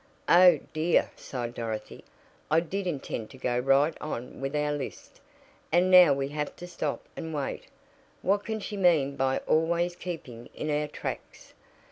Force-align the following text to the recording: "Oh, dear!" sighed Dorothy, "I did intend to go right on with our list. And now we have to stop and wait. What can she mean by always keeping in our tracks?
"Oh, 0.29 0.59
dear!" 0.73 1.11
sighed 1.15 1.53
Dorothy, 1.53 2.03
"I 2.49 2.59
did 2.59 2.87
intend 2.87 3.29
to 3.29 3.37
go 3.37 3.59
right 3.59 3.95
on 4.01 4.41
with 4.41 4.55
our 4.55 4.71
list. 4.71 5.21
And 5.71 5.91
now 5.91 6.11
we 6.11 6.29
have 6.29 6.55
to 6.55 6.65
stop 6.65 7.05
and 7.15 7.35
wait. 7.35 7.65
What 8.23 8.43
can 8.43 8.59
she 8.61 8.77
mean 8.77 9.15
by 9.15 9.41
always 9.45 9.95
keeping 9.95 10.49
in 10.55 10.71
our 10.71 10.87
tracks? 10.87 11.53